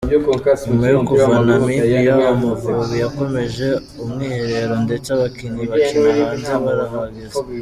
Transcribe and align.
Nyuma 0.67 0.85
yo 0.93 0.99
kuva 1.07 1.33
Namibia, 1.45 2.13
Amavubi 2.31 2.95
yakomeje 3.03 3.67
umwiherero 4.03 4.75
ndetse 4.85 5.07
abakinnyi 5.15 5.63
bakina 5.71 6.09
hanze 6.19 6.53
barahageze. 6.63 7.37